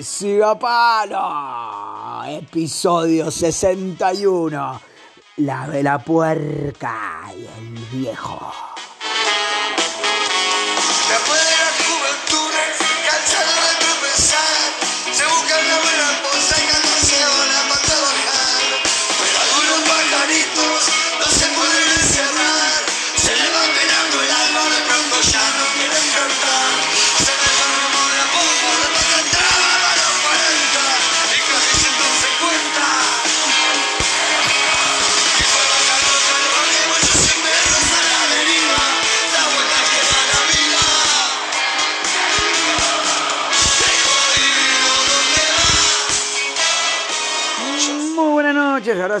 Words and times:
noches. 0.00 0.06
Siga 0.06 0.58
palo. 0.58 2.24
Episodio 2.26 3.30
61. 3.30 4.80
La 5.38 5.68
de 5.68 5.82
la 5.82 5.98
puerca 5.98 7.32
y 7.36 7.46
el 7.46 7.78
viejo. 7.92 8.52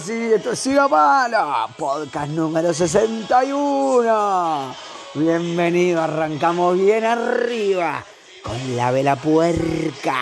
sí, 0.00 0.32
esto 0.34 0.52
es 0.52 0.58
Siga 0.58 0.88
Palo, 0.88 1.68
podcast 1.76 2.30
número 2.30 2.72
61. 2.72 4.74
Bienvenido, 5.14 6.02
arrancamos 6.02 6.78
bien 6.78 7.04
arriba 7.04 8.04
con 8.42 8.76
la 8.76 8.90
vela 8.90 9.16
puerca 9.16 10.16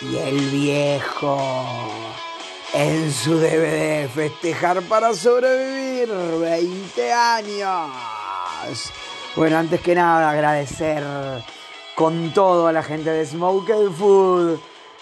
y 0.00 0.16
el 0.16 0.38
viejo 0.50 1.38
en 2.74 3.12
su 3.12 3.38
DVD 3.38 4.08
Festejar 4.08 4.82
para 4.82 5.14
sobrevivir 5.14 6.08
20 6.08 7.12
años. 7.12 7.90
Bueno, 9.36 9.58
antes 9.58 9.80
que 9.80 9.94
nada 9.94 10.30
agradecer 10.30 11.04
con 11.94 12.32
todo 12.32 12.66
a 12.68 12.72
la 12.72 12.82
gente 12.82 13.10
de 13.10 13.26
Smoked 13.26 13.90
Food 13.96 14.58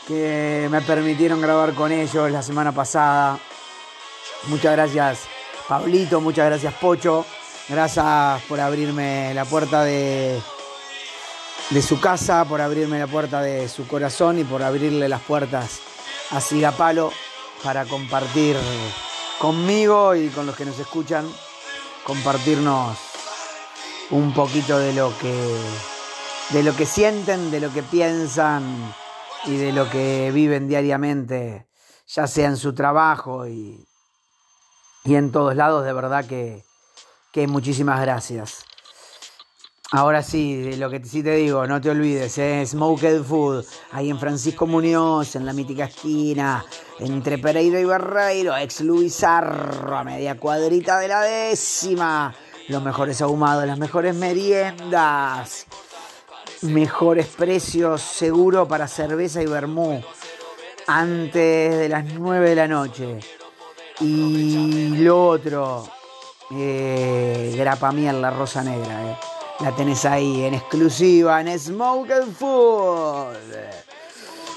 que 0.06 0.69
me 0.71 0.81
permitieron 0.83 1.41
grabar 1.41 1.75
con 1.75 1.91
ellos 1.91 2.31
la 2.31 2.43
semana 2.43 2.72
pasada. 2.72 3.39
Muchas 4.49 4.72
gracias 4.72 5.21
Pablito, 5.69 6.21
muchas 6.21 6.47
gracias 6.47 6.75
Pocho. 6.75 7.25
Gracias 7.69 8.43
por 8.49 8.61
abrirme 8.61 9.34
la 9.34 9.44
puerta 9.44 9.83
de, 9.83 10.41
de 11.71 11.83
su 11.83 11.99
casa, 11.99 12.44
por 12.44 12.61
abrirme 12.61 12.99
la 13.00 13.09
puerta 13.09 13.43
de 13.43 13.69
su 13.69 13.89
corazón 13.89 14.39
y 14.39 14.44
por 14.44 14.62
abrirle 14.62 15.09
las 15.09 15.21
puertas 15.22 15.81
a 16.31 16.41
Sigapalo 16.41 17.12
para 17.65 17.84
compartir 17.84 18.56
conmigo 19.38 20.15
y 20.15 20.28
con 20.28 20.47
los 20.47 20.55
que 20.55 20.65
nos 20.65 20.78
escuchan, 20.78 21.28
compartirnos 22.05 22.97
un 24.11 24.33
poquito 24.33 24.78
de 24.78 24.93
lo 24.93 25.12
que 25.19 25.34
de 26.50 26.62
lo 26.62 26.77
que 26.77 26.87
sienten, 26.87 27.50
de 27.50 27.59
lo 27.59 27.73
que 27.73 27.83
piensan 27.83 28.94
y 29.46 29.56
de 29.56 29.72
lo 29.72 29.88
que 29.88 30.30
viven 30.32 30.68
diariamente, 30.68 31.66
ya 32.06 32.26
sea 32.26 32.48
en 32.48 32.56
su 32.56 32.74
trabajo 32.74 33.46
y, 33.46 33.86
y 35.04 35.14
en 35.14 35.30
todos 35.30 35.54
lados, 35.54 35.84
de 35.84 35.92
verdad 35.92 36.24
que, 36.24 36.64
que 37.32 37.46
muchísimas 37.46 38.00
gracias. 38.00 38.64
Ahora 39.92 40.20
sí, 40.24 40.74
lo 40.76 40.90
que 40.90 41.04
sí 41.04 41.22
te 41.22 41.36
digo, 41.36 41.64
no 41.68 41.80
te 41.80 41.90
olvides, 41.90 42.36
es 42.38 42.70
Smoked 42.70 43.22
Food, 43.22 43.64
ahí 43.92 44.10
en 44.10 44.18
Francisco 44.18 44.66
Muñoz, 44.66 45.36
en 45.36 45.46
la 45.46 45.52
mítica 45.52 45.84
esquina, 45.84 46.64
entre 46.98 47.38
Pereiro 47.38 47.78
y 47.78 47.84
Barreiro, 47.84 48.56
ex 48.56 48.80
Luisarro, 48.80 49.96
a 49.96 50.02
media 50.02 50.40
cuadrita 50.40 50.98
de 50.98 51.08
la 51.08 51.20
décima. 51.20 52.34
Los 52.66 52.82
mejores 52.82 53.22
ahumados, 53.22 53.64
las 53.64 53.78
mejores 53.78 54.12
meriendas, 54.16 55.66
mejores 56.62 57.27
precios, 57.27 58.03
seguro 58.03 58.67
para 58.67 58.89
cerveza 58.89 59.43
y 59.43 59.47
vermú, 59.47 60.03
antes 60.87 61.78
de 61.78 61.89
las 61.89 62.05
9 62.05 62.50
de 62.50 62.56
la 62.56 62.69
noche. 62.69 63.19
Y 64.00 64.97
lo 64.99 65.28
otro, 65.28 65.89
eh, 66.53 67.55
grapa 67.56 67.93
miel, 67.93 68.21
la 68.21 68.31
rosa 68.31 68.62
negra, 68.62 69.11
eh. 69.11 69.17
La 69.61 69.75
tenés 69.75 70.05
ahí 70.05 70.44
en 70.44 70.53
exclusiva 70.53 71.41
en 71.41 71.59
Smoked 71.59 72.25
Food. 72.39 73.37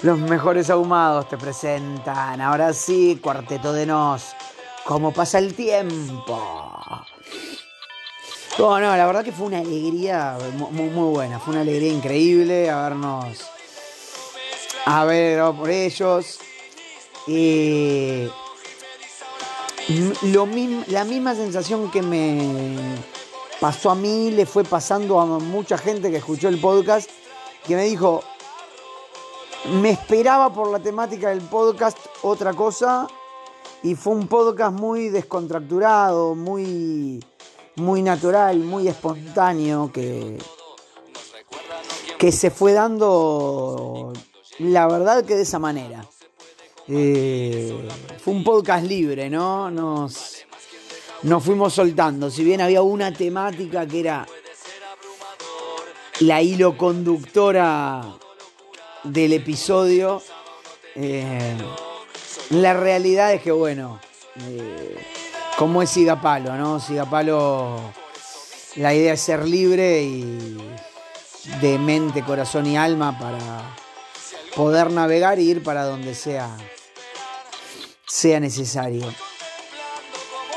Los 0.01 0.17
mejores 0.17 0.69
ahumados 0.69 1.29
te 1.29 1.37
presentan. 1.37 2.41
Ahora 2.41 2.73
sí, 2.73 3.17
Cuarteto 3.21 3.71
de 3.71 3.85
Nos. 3.85 4.35
¿Cómo 4.83 5.13
pasa 5.13 5.39
el 5.39 5.53
tiempo? 5.53 6.41
No, 8.59 8.77
no, 8.77 8.97
la 8.97 9.05
verdad 9.05 9.23
que 9.23 9.31
fue 9.31 9.47
una 9.47 9.59
alegría 9.59 10.37
muy, 10.71 10.89
muy 10.89 11.13
buena. 11.13 11.39
Fue 11.39 11.53
una 11.53 11.61
alegría 11.61 11.93
increíble 11.93 12.69
habernos. 12.69 13.37
haber 14.85 15.41
por 15.55 15.69
ellos. 15.69 16.39
Y. 17.25 18.27
Lo 20.23 20.45
la 20.87 21.05
misma 21.05 21.35
sensación 21.35 21.89
que 21.89 22.01
me 22.01 22.75
pasó 23.61 23.91
a 23.91 23.95
mí 23.95 24.29
le 24.31 24.45
fue 24.45 24.65
pasando 24.65 25.21
a 25.21 25.25
mucha 25.25 25.77
gente 25.77 26.11
que 26.11 26.17
escuchó 26.17 26.49
el 26.49 26.59
podcast 26.59 27.09
que 27.65 27.75
me 27.77 27.85
dijo 27.85 28.21
me 29.81 29.91
esperaba 29.91 30.53
por 30.53 30.69
la 30.69 30.79
temática 30.79 31.29
del 31.29 31.41
podcast 31.41 31.97
otra 32.21 32.53
cosa 32.53 33.07
y 33.81 33.95
fue 33.95 34.13
un 34.13 34.27
podcast 34.27 34.77
muy 34.77 35.09
descontracturado, 35.09 36.35
muy 36.35 37.19
muy 37.79 38.01
natural, 38.01 38.59
muy 38.59 38.87
espontáneo 38.87 39.91
que 39.91 40.37
que 42.19 42.33
se 42.33 42.51
fue 42.51 42.73
dando 42.73 44.11
la 44.59 44.87
verdad 44.87 45.23
que 45.23 45.35
de 45.35 45.43
esa 45.43 45.57
manera. 45.57 46.05
Eh, 46.89 47.87
fue 48.21 48.33
un 48.33 48.43
podcast 48.43 48.85
libre, 48.85 49.29
¿no? 49.29 49.71
Nos, 49.71 50.45
nos 51.23 51.43
fuimos 51.43 51.73
soltando. 51.73 52.29
Si 52.29 52.43
bien 52.43 52.59
había 52.59 52.81
una 52.81 53.13
temática 53.13 53.87
que 53.87 54.01
era 54.01 54.27
la 56.19 56.41
hilo 56.41 56.77
conductora 56.77 58.01
del 59.05 59.31
episodio, 59.31 60.21
eh, 60.95 61.55
la 62.49 62.73
realidad 62.73 63.33
es 63.33 63.41
que, 63.41 63.53
bueno, 63.53 64.01
eh, 64.41 64.97
como 65.59 65.81
es 65.81 65.89
Sigapalo, 65.89 66.55
¿no? 66.55 66.79
Sigapalo, 66.79 67.81
la 68.77 68.93
idea 68.93 69.11
es 69.11 69.19
ser 69.19 69.45
libre 69.45 70.01
y 70.03 70.57
de 71.59 71.77
mente, 71.77 72.23
corazón 72.23 72.65
y 72.65 72.77
alma 72.77 73.19
para 73.19 73.75
poder 74.55 74.89
navegar 74.89 75.37
e 75.37 75.41
ir 75.41 75.61
para 75.61 75.83
donde 75.83 76.15
sea, 76.15 76.55
sea 78.07 78.39
necesario. 78.39 79.03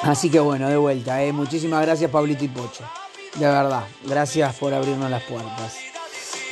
Así 0.03 0.31
que 0.31 0.39
bueno, 0.39 0.69
de 0.69 0.77
vuelta, 0.77 1.21
¿eh? 1.25 1.33
muchísimas 1.33 1.83
gracias 1.83 2.09
Pablito 2.09 2.45
y 2.45 2.49
Pocho. 2.49 2.85
De 3.35 3.47
verdad, 3.47 3.83
gracias 4.05 4.55
por 4.55 4.73
abrirnos 4.73 5.11
las 5.11 5.25
puertas. 5.25 5.79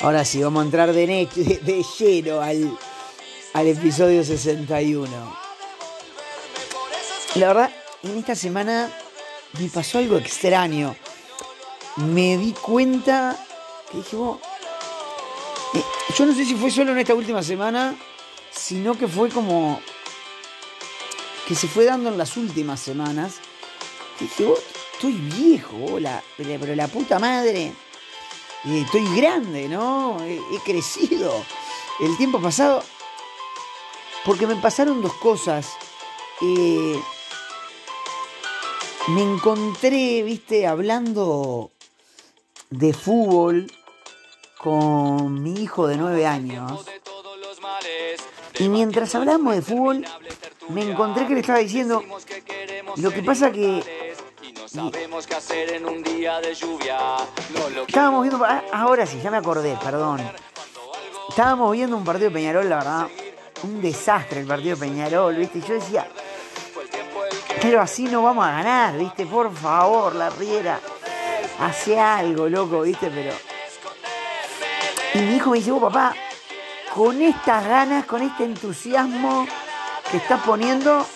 Ahora 0.00 0.24
sí, 0.24 0.42
vamos 0.42 0.62
a 0.62 0.64
entrar 0.64 0.92
de, 0.92 1.06
de, 1.06 1.58
de 1.62 1.84
lleno 2.00 2.40
al, 2.40 2.76
al 3.52 3.66
episodio 3.68 4.24
61. 4.24 5.08
La 7.36 7.46
verdad, 7.46 7.70
en 8.02 8.18
esta 8.18 8.34
semana 8.34 8.90
me 9.58 9.68
pasó 9.68 9.98
algo 9.98 10.16
extraño. 10.16 10.94
Me 11.96 12.36
di 12.38 12.52
cuenta 12.52 13.36
que 13.90 13.98
dije, 13.98 14.16
"Vos, 14.16 14.38
eh, 15.74 15.82
yo 16.16 16.26
no 16.26 16.34
sé 16.34 16.44
si 16.44 16.54
fue 16.54 16.70
solo 16.70 16.92
en 16.92 16.98
esta 16.98 17.14
última 17.14 17.42
semana, 17.42 17.94
sino 18.50 18.96
que 18.96 19.08
fue 19.08 19.28
como 19.28 19.80
que 21.46 21.54
se 21.54 21.66
fue 21.66 21.84
dando 21.84 22.10
en 22.10 22.18
las 22.18 22.36
últimas 22.36 22.78
semanas. 22.80 23.34
Dije, 24.20 24.44
vos, 24.44 24.60
estoy 24.92 25.12
viejo, 25.12 25.98
la- 25.98 26.22
pero, 26.36 26.74
la 26.76 26.86
puta 26.88 27.18
madre. 27.18 27.72
estoy 28.64 29.16
grande, 29.16 29.68
¿no? 29.68 30.18
He, 30.22 30.34
he 30.36 30.58
crecido. 30.64 31.44
El 31.98 32.16
tiempo 32.18 32.40
pasado. 32.40 32.84
Porque 34.24 34.46
me 34.46 34.54
pasaron 34.56 35.00
dos 35.02 35.14
cosas. 35.14 35.66
Eh, 36.42 37.00
me 39.08 39.22
encontré, 39.22 40.22
viste, 40.22 40.66
hablando 40.66 41.70
de 42.70 42.92
fútbol 42.92 43.66
con 44.58 45.42
mi 45.42 45.62
hijo 45.62 45.86
de 45.86 45.96
nueve 45.96 46.26
años. 46.26 46.84
Y 48.58 48.68
mientras 48.68 49.14
hablamos 49.14 49.54
de 49.54 49.62
fútbol, 49.62 50.04
me 50.68 50.82
encontré 50.82 51.26
que 51.26 51.34
le 51.34 51.40
estaba 51.40 51.58
diciendo, 51.58 52.02
lo 52.96 53.10
que 53.10 53.22
pasa 53.22 53.50
que 53.50 54.14
Sabemos 54.66 55.26
qué 55.26 55.34
hacer 55.34 55.72
en 55.72 55.84
un 55.84 56.00
día 56.00 56.40
de 56.40 56.54
lluvia. 56.54 57.16
Estábamos 57.88 58.22
viendo, 58.22 58.44
ah, 58.44 58.62
ahora 58.72 59.04
sí, 59.04 59.18
ya 59.20 59.28
me 59.28 59.38
acordé, 59.38 59.76
perdón. 59.82 60.20
estábamos 61.28 61.72
viendo 61.72 61.96
un 61.96 62.04
partido 62.04 62.28
de 62.30 62.34
Peñarol, 62.34 62.68
la 62.68 62.76
verdad, 62.76 63.08
un 63.64 63.82
desastre 63.82 64.42
el 64.42 64.46
partido 64.46 64.76
de 64.76 64.86
Peñarol, 64.86 65.34
¿viste? 65.34 65.58
Y 65.58 65.62
yo 65.62 65.74
decía, 65.74 66.08
pero 67.60 67.80
así 67.80 68.04
no 68.04 68.22
vamos 68.22 68.46
a 68.46 68.52
ganar, 68.52 68.96
¿viste? 68.96 69.26
Por 69.26 69.54
favor, 69.54 70.14
la 70.14 70.30
Riera, 70.30 70.80
hace 71.60 71.98
algo, 71.98 72.48
loco, 72.48 72.82
¿viste? 72.82 73.10
Pero... 73.10 73.34
Y 75.14 75.18
mi 75.18 75.36
hijo 75.36 75.50
me 75.50 75.58
dice, 75.58 75.70
vos 75.70 75.82
papá, 75.82 76.14
con 76.94 77.20
estas 77.20 77.66
ganas, 77.66 78.04
con 78.06 78.22
este 78.22 78.44
entusiasmo 78.44 79.46
que 80.10 80.16
estás 80.18 80.40
poniendo, 80.42 81.06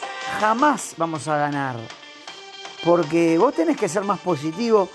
jamás 0.41 0.95
vamos 0.97 1.27
a 1.29 1.37
ganar. 1.37 1.77
Porque 2.85 3.39
vos 3.39 3.55
tenés 3.55 3.77
que 3.77 3.89
ser 3.89 4.05
más 4.05 4.21
positivo. 4.21 4.89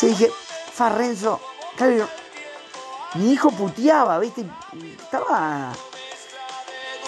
Yo 0.00 0.06
dije, 0.06 0.30
Farrenzo, 0.72 1.40
claro, 1.76 2.08
mi 3.14 3.32
hijo 3.32 3.50
puteaba, 3.50 4.18
¿viste? 4.18 4.44
Estaba 5.00 5.72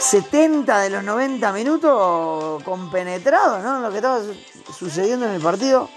70 0.01 0.81
de 0.81 0.91
los 0.91 1.05
90 1.05 1.53
minutos 1.53 2.63
compenetrado, 2.65 3.59
¿no? 3.61 3.81
Lo 3.81 3.91
que 3.91 3.97
estaba 3.97 4.21
su- 4.23 4.73
sucediendo 4.73 5.27
en 5.27 5.33
el 5.33 5.41
partido. 5.43 5.89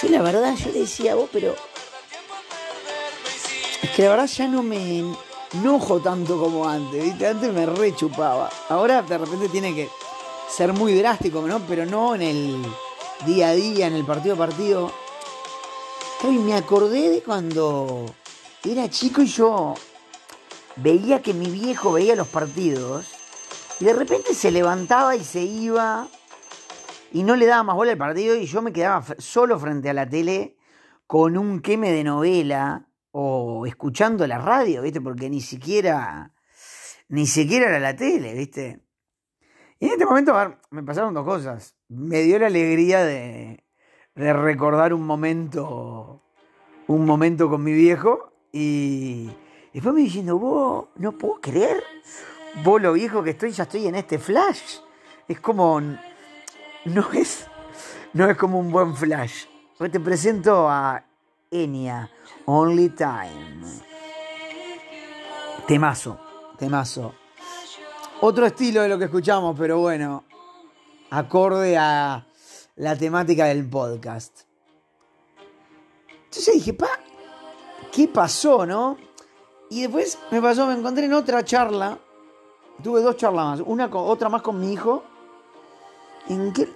Yo 0.00 0.08
la 0.10 0.22
verdad, 0.22 0.54
yo 0.56 0.70
le 0.70 0.80
decía 0.80 1.12
a 1.12 1.14
vos, 1.16 1.28
pero... 1.32 1.54
Es 3.82 3.90
que 3.90 4.02
la 4.02 4.10
verdad 4.10 4.26
ya 4.26 4.46
no 4.46 4.62
me 4.62 5.04
enojo 5.54 6.00
tanto 6.00 6.38
como 6.38 6.68
antes, 6.68 7.02
¿viste? 7.02 7.26
Antes 7.26 7.52
me 7.52 7.64
rechupaba. 7.66 8.50
Ahora 8.68 9.02
de 9.02 9.18
repente 9.18 9.48
tiene 9.48 9.74
que 9.74 9.88
ser 10.54 10.72
muy 10.74 10.94
drástico, 10.94 11.40
¿no? 11.42 11.60
Pero 11.60 11.86
no 11.86 12.14
en 12.14 12.22
el 12.22 12.62
día 13.24 13.48
a 13.48 13.52
día, 13.54 13.86
en 13.86 13.94
el 13.94 14.04
partido 14.04 14.34
a 14.34 14.38
partido. 14.38 14.92
Claro, 16.20 16.34
y 16.34 16.38
me 16.38 16.54
acordé 16.54 17.08
de 17.08 17.22
cuando 17.22 18.04
era 18.64 18.88
chico 18.90 19.22
y 19.22 19.26
yo 19.26 19.74
veía 20.82 21.22
que 21.22 21.34
mi 21.34 21.50
viejo 21.50 21.92
veía 21.92 22.16
los 22.16 22.28
partidos 22.28 23.14
y 23.80 23.84
de 23.84 23.92
repente 23.92 24.34
se 24.34 24.50
levantaba 24.50 25.16
y 25.16 25.24
se 25.24 25.42
iba 25.42 26.08
y 27.12 27.22
no 27.22 27.36
le 27.36 27.46
daba 27.46 27.62
más 27.62 27.76
bola 27.76 27.92
al 27.92 27.98
partido 27.98 28.36
y 28.36 28.46
yo 28.46 28.62
me 28.62 28.72
quedaba 28.72 29.04
solo 29.18 29.58
frente 29.58 29.90
a 29.90 29.94
la 29.94 30.08
tele 30.08 30.56
con 31.06 31.36
un 31.36 31.60
queme 31.60 31.90
de 31.92 32.04
novela 32.04 32.86
o 33.10 33.66
escuchando 33.66 34.26
la 34.26 34.38
radio, 34.38 34.82
¿viste? 34.82 35.00
Porque 35.00 35.28
ni 35.28 35.40
siquiera 35.40 36.32
ni 37.08 37.26
siquiera 37.26 37.68
era 37.68 37.80
la 37.80 37.96
tele, 37.96 38.34
¿viste? 38.34 38.80
Y 39.80 39.86
en 39.86 39.92
este 39.92 40.06
momento 40.06 40.34
ver, 40.34 40.58
me 40.70 40.82
pasaron 40.82 41.14
dos 41.14 41.24
cosas. 41.24 41.74
Me 41.88 42.20
dio 42.22 42.38
la 42.38 42.46
alegría 42.46 43.02
de, 43.04 43.64
de 44.14 44.32
recordar 44.32 44.94
un 44.94 45.04
momento 45.06 46.22
un 46.86 47.06
momento 47.06 47.48
con 47.48 47.62
mi 47.62 47.72
viejo 47.72 48.32
y 48.52 49.30
después 49.72 49.94
me 49.94 50.00
diciendo, 50.02 50.38
vos, 50.38 50.86
no 50.96 51.12
puedo 51.12 51.40
creer, 51.40 51.82
vos 52.64 52.80
lo 52.80 52.92
viejo 52.92 53.22
que 53.22 53.30
estoy, 53.30 53.52
ya 53.52 53.64
estoy 53.64 53.86
en 53.86 53.94
este 53.94 54.18
flash. 54.18 54.78
Es 55.28 55.40
como, 55.40 55.80
no 55.80 57.12
es, 57.12 57.46
no 58.12 58.28
es 58.28 58.36
como 58.36 58.58
un 58.58 58.70
buen 58.70 58.94
flash. 58.96 59.46
Hoy 59.78 59.90
te 59.90 60.00
presento 60.00 60.68
a 60.68 61.04
Enya, 61.50 62.10
Only 62.46 62.90
Time. 62.90 63.62
Temazo, 65.66 66.18
temazo. 66.58 67.14
Otro 68.22 68.44
estilo 68.44 68.82
de 68.82 68.88
lo 68.88 68.98
que 68.98 69.04
escuchamos, 69.04 69.56
pero 69.58 69.78
bueno, 69.78 70.24
acorde 71.10 71.76
a 71.78 72.26
la 72.76 72.96
temática 72.96 73.46
del 73.46 73.68
podcast. 73.68 74.42
Entonces 76.24 76.54
dije, 76.54 76.74
pa, 76.74 76.90
¿qué 77.92 78.08
pasó, 78.08 78.66
no? 78.66 78.96
Y 79.70 79.82
después 79.82 80.18
me 80.32 80.42
pasó, 80.42 80.66
me 80.66 80.74
encontré 80.74 81.04
en 81.04 81.14
otra 81.14 81.44
charla. 81.44 81.96
Tuve 82.82 83.02
dos 83.02 83.16
charlas 83.16 83.46
más. 83.46 83.60
Una 83.64 83.86
otra 83.86 84.28
más 84.28 84.42
con 84.42 84.60
mi 84.60 84.72
hijo. 84.72 85.04
En 86.28 86.52
que. 86.52 86.68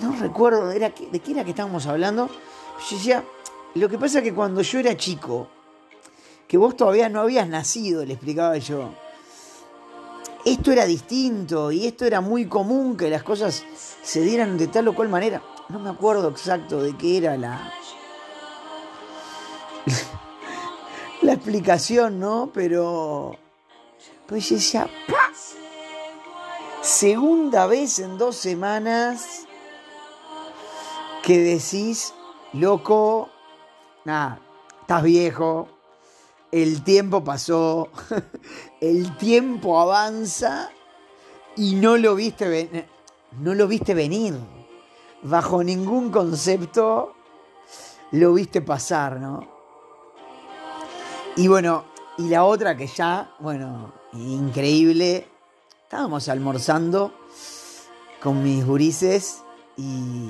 No 0.00 0.14
recuerdo 0.20 0.68
de 0.68 0.92
qué 0.92 1.32
era 1.32 1.44
que 1.44 1.50
estábamos 1.50 1.86
hablando. 1.86 2.28
Yo 2.28 2.96
decía, 2.96 3.24
lo 3.74 3.88
que 3.88 3.98
pasa 3.98 4.18
es 4.18 4.24
que 4.24 4.34
cuando 4.34 4.60
yo 4.60 4.78
era 4.78 4.96
chico, 4.96 5.48
que 6.46 6.58
vos 6.58 6.76
todavía 6.76 7.08
no 7.08 7.20
habías 7.20 7.48
nacido, 7.48 8.04
le 8.04 8.14
explicaba 8.14 8.56
yo. 8.58 8.90
Esto 10.44 10.72
era 10.72 10.84
distinto 10.84 11.70
y 11.70 11.86
esto 11.86 12.04
era 12.04 12.20
muy 12.20 12.46
común 12.46 12.96
que 12.96 13.08
las 13.08 13.22
cosas 13.22 13.64
se 14.02 14.20
dieran 14.20 14.58
de 14.58 14.66
tal 14.66 14.88
o 14.88 14.94
cual 14.94 15.08
manera. 15.08 15.42
No 15.68 15.78
me 15.78 15.88
acuerdo 15.88 16.28
exacto 16.28 16.82
de 16.82 16.96
qué 16.96 17.18
era 17.18 17.36
la 17.36 17.72
explicación, 21.42 22.20
¿no? 22.20 22.50
Pero. 22.54 23.36
Pues 24.28 24.48
decía. 24.48 24.88
Segunda 26.80 27.66
vez 27.66 27.98
en 27.98 28.16
dos 28.16 28.36
semanas 28.36 29.46
que 31.22 31.38
decís, 31.38 32.14
loco, 32.52 33.28
nada, 34.04 34.40
estás 34.80 35.02
viejo, 35.04 35.68
el 36.50 36.82
tiempo 36.82 37.22
pasó, 37.22 37.88
el 38.80 39.16
tiempo 39.16 39.80
avanza 39.80 40.70
y 41.56 41.76
no 41.76 41.96
lo 41.96 42.16
viste 42.16 42.88
no 43.38 43.54
lo 43.54 43.68
viste 43.68 43.94
venir. 43.94 44.34
Bajo 45.22 45.62
ningún 45.62 46.10
concepto 46.10 47.14
lo 48.10 48.34
viste 48.34 48.60
pasar, 48.60 49.20
¿no? 49.20 49.51
Y 51.36 51.48
bueno, 51.48 51.84
y 52.18 52.28
la 52.28 52.44
otra 52.44 52.76
que 52.76 52.86
ya, 52.86 53.34
bueno, 53.38 53.92
increíble. 54.12 55.28
Estábamos 55.84 56.28
almorzando 56.28 57.12
con 58.22 58.42
mis 58.42 58.64
gurises 58.66 59.42
y. 59.76 60.28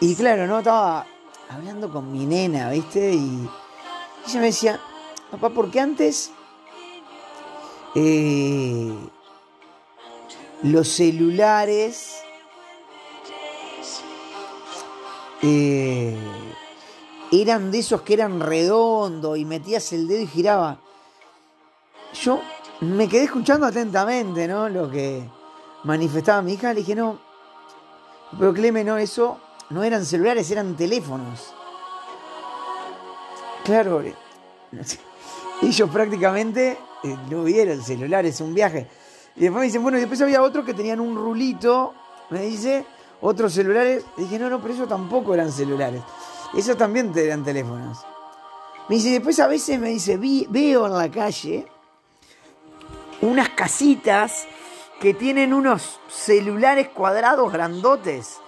Y 0.00 0.14
claro, 0.14 0.46
¿no? 0.46 0.58
Estaba 0.58 1.06
hablando 1.48 1.92
con 1.92 2.12
mi 2.12 2.24
nena, 2.24 2.70
¿viste? 2.70 3.12
Y 3.12 3.48
ella 4.26 4.40
me 4.40 4.46
decía, 4.46 4.80
papá, 5.30 5.50
¿por 5.50 5.70
qué 5.70 5.80
antes 5.80 6.30
eh, 7.94 8.94
los 10.62 10.88
celulares 10.88 12.22
eh, 15.42 16.16
eran 17.32 17.70
de 17.70 17.78
esos 17.78 18.02
que 18.02 18.14
eran 18.14 18.40
redondos 18.40 19.38
y 19.38 19.44
metías 19.44 19.92
el 19.92 20.08
dedo 20.08 20.22
y 20.22 20.26
giraba. 20.26 20.78
Yo 22.14 22.40
me 22.80 23.08
quedé 23.08 23.24
escuchando 23.24 23.66
atentamente, 23.66 24.48
¿no? 24.48 24.68
Lo 24.68 24.90
que 24.90 25.22
manifestaba 25.84 26.42
mi 26.42 26.54
hija. 26.54 26.72
Le 26.72 26.80
dije, 26.80 26.94
no, 26.94 27.18
pero 28.38 28.52
Cleme, 28.52 28.84
no, 28.84 28.98
eso 28.98 29.38
no 29.70 29.84
eran 29.84 30.04
celulares, 30.04 30.50
eran 30.50 30.76
teléfonos. 30.76 31.52
Claro, 33.64 34.02
eh, 34.02 34.14
ellos 35.62 35.90
prácticamente 35.90 36.78
eh, 37.02 37.16
no 37.30 37.44
vieron 37.44 37.82
celulares, 37.82 38.40
un 38.40 38.54
viaje. 38.54 38.88
Y 39.36 39.42
después 39.42 39.60
me 39.60 39.66
dicen, 39.66 39.82
bueno, 39.82 39.98
y 39.98 40.00
después 40.00 40.20
había 40.22 40.42
otros 40.42 40.64
que 40.64 40.74
tenían 40.74 41.00
un 41.00 41.14
rulito, 41.14 41.94
me 42.30 42.42
dice, 42.42 42.84
otros 43.20 43.52
celulares. 43.52 44.04
Y 44.16 44.22
dije, 44.22 44.38
no, 44.38 44.50
no, 44.50 44.60
pero 44.60 44.74
eso 44.74 44.86
tampoco 44.86 45.34
eran 45.34 45.52
celulares. 45.52 46.02
Esos 46.54 46.76
también 46.76 47.12
te- 47.12 47.26
eran 47.26 47.44
teléfonos. 47.44 47.98
Me 48.88 48.96
dice, 48.96 49.10
después 49.10 49.38
a 49.40 49.46
veces 49.46 49.78
me 49.78 49.90
dice, 49.90 50.16
"Vi- 50.16 50.46
veo 50.50 50.86
en 50.86 50.96
la 50.98 51.10
calle 51.10 51.66
unas 53.22 53.50
casitas 53.50 54.46
que 55.00 55.14
tienen 55.14 55.54
unos 55.54 56.00
celulares 56.08 56.88
cuadrados 56.88 57.52
grandotes. 57.52 58.38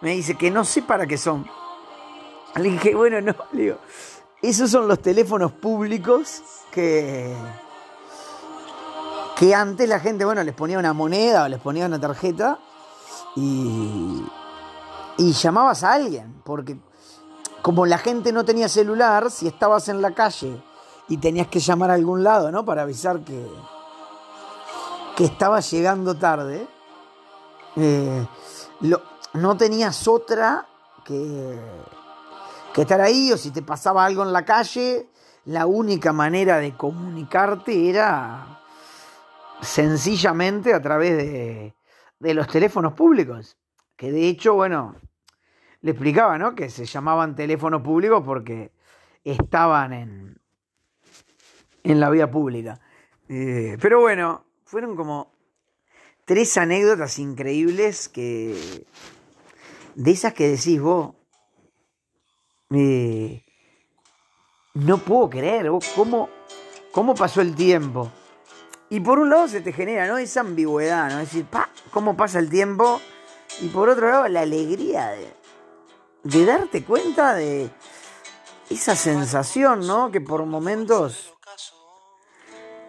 Me 0.00 0.10
dice 0.12 0.36
que 0.36 0.50
no 0.50 0.64
sé 0.64 0.82
para 0.82 1.06
qué 1.06 1.16
son. 1.16 1.46
Le 2.56 2.70
dije, 2.70 2.94
bueno, 2.94 3.20
no, 3.20 3.34
le 3.52 3.62
digo, 3.62 3.76
esos 4.42 4.70
son 4.70 4.88
los 4.88 5.00
teléfonos 5.00 5.52
públicos 5.52 6.42
que, 6.72 7.34
que 9.36 9.54
antes 9.54 9.88
la 9.88 10.00
gente, 10.00 10.24
bueno, 10.24 10.42
les 10.42 10.54
ponía 10.54 10.78
una 10.78 10.92
moneda 10.92 11.44
o 11.44 11.48
les 11.48 11.60
ponía 11.60 11.86
una 11.86 12.00
tarjeta 12.00 12.58
y, 13.36 14.22
y 15.18 15.32
llamabas 15.32 15.82
a 15.84 15.92
alguien, 15.94 16.42
porque 16.44 16.76
como 17.62 17.86
la 17.86 17.98
gente 17.98 18.32
no 18.32 18.44
tenía 18.44 18.68
celular, 18.68 19.30
si 19.30 19.46
estabas 19.46 19.88
en 19.88 20.02
la 20.02 20.12
calle 20.12 20.60
y 21.08 21.16
tenías 21.16 21.46
que 21.46 21.60
llamar 21.60 21.90
a 21.90 21.94
algún 21.94 22.24
lado, 22.24 22.50
¿no? 22.50 22.64
Para 22.64 22.82
avisar 22.82 23.20
que, 23.20 23.46
que 25.16 25.24
estabas 25.24 25.70
llegando 25.70 26.16
tarde, 26.16 26.66
eh, 27.76 28.26
no 29.34 29.56
tenías 29.56 30.08
otra 30.08 30.66
que, 31.04 31.56
que 32.74 32.82
estar 32.82 33.00
ahí, 33.00 33.32
o 33.32 33.36
si 33.36 33.52
te 33.52 33.62
pasaba 33.62 34.04
algo 34.04 34.24
en 34.24 34.32
la 34.32 34.44
calle, 34.44 35.08
la 35.44 35.66
única 35.66 36.12
manera 36.12 36.58
de 36.58 36.76
comunicarte 36.76 37.88
era 37.88 38.60
sencillamente 39.60 40.74
a 40.74 40.82
través 40.82 41.16
de, 41.16 41.74
de 42.18 42.34
los 42.34 42.48
teléfonos 42.48 42.92
públicos. 42.94 43.56
Que 43.96 44.10
de 44.10 44.28
hecho, 44.28 44.54
bueno, 44.54 44.96
le 45.82 45.90
explicaba, 45.90 46.38
¿no? 46.38 46.54
Que 46.54 46.70
se 46.70 46.84
llamaban 46.86 47.34
teléfonos 47.34 47.82
públicos 47.82 48.22
porque 48.24 48.72
estaban 49.24 49.92
en, 49.92 50.40
en 51.82 52.00
la 52.00 52.08
vía 52.10 52.30
pública. 52.30 52.80
Eh, 53.28 53.76
pero 53.80 54.00
bueno, 54.00 54.44
fueron 54.64 54.96
como 54.96 55.32
tres 56.24 56.56
anécdotas 56.56 57.18
increíbles 57.18 58.08
que. 58.08 58.86
de 59.94 60.10
esas 60.10 60.32
que 60.34 60.48
decís 60.48 60.80
vos. 60.80 61.14
eh, 62.70 63.44
no 64.74 64.98
puedo 64.98 65.28
creer, 65.28 65.70
vos, 65.70 65.86
¿cómo, 65.94 66.30
cómo 66.92 67.14
pasó 67.14 67.42
el 67.42 67.54
tiempo. 67.54 68.10
Y 68.88 69.00
por 69.00 69.18
un 69.18 69.30
lado 69.30 69.48
se 69.48 69.60
te 69.60 69.72
genera, 69.72 70.06
¿no? 70.06 70.16
Esa 70.18 70.40
ambigüedad, 70.40 71.10
¿no? 71.10 71.20
Es 71.20 71.30
decir, 71.30 71.44
pa, 71.44 71.68
¿cómo 71.90 72.16
pasa 72.16 72.38
el 72.38 72.48
tiempo? 72.48 73.00
Y 73.60 73.68
por 73.68 73.88
otro 73.88 74.08
lado, 74.08 74.28
la 74.28 74.40
alegría 74.42 75.08
de, 75.08 75.41
de 76.24 76.44
darte 76.44 76.84
cuenta 76.84 77.34
de 77.34 77.70
esa 78.70 78.96
sensación, 78.96 79.86
¿no? 79.86 80.10
Que 80.10 80.20
por 80.20 80.44
momentos 80.46 81.34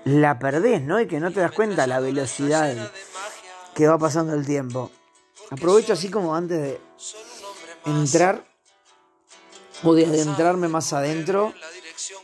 la 0.05 0.39
perdés, 0.39 0.81
¿no? 0.81 0.99
Y 0.99 1.07
que 1.07 1.19
no 1.19 1.31
te 1.31 1.39
das 1.39 1.51
cuenta 1.51 1.87
la 1.87 1.99
velocidad 1.99 2.91
que 3.73 3.87
va 3.87 3.97
pasando 3.97 4.33
el 4.33 4.45
tiempo. 4.45 4.91
Aprovecho 5.49 5.93
así 5.93 6.09
como 6.09 6.35
antes 6.35 6.61
de 6.61 6.81
entrar 7.85 8.45
o 9.83 9.93
de 9.93 10.05
adentrarme 10.05 10.67
más 10.67 10.93
adentro, 10.93 11.53